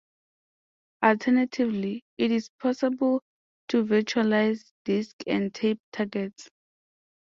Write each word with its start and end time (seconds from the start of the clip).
Alternatively, 1.03 2.03
it 2.17 2.31
is 2.31 2.49
possible 2.59 3.21
to 3.67 3.85
virtualize 3.85 4.71
disk 4.83 5.17
and 5.27 5.53
tape 5.53 5.79
targets. 5.91 6.49